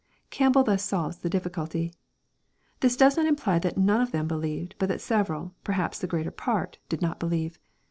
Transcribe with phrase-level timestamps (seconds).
[0.31, 1.93] —Campbell thus solves the difficulty:"
[2.79, 6.31] This doe§ not imply that none of them believed, but that several, perhaps the greater
[6.31, 7.59] part, did not believe.